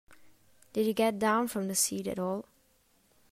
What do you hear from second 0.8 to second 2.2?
you get down from the seat at